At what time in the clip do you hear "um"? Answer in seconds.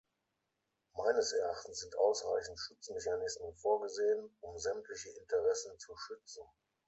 4.41-4.57